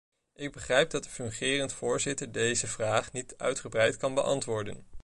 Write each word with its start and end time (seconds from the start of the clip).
Ik 0.35 0.51
begrijp 0.51 0.89
dat 0.89 1.03
de 1.03 1.09
fungerend 1.09 1.73
voorzitter 1.73 2.31
deze 2.31 2.67
vraag 2.67 3.11
niet 3.11 3.33
uitgebreid 3.37 3.97
kan 3.97 4.13
beantwoorden. 4.13 4.85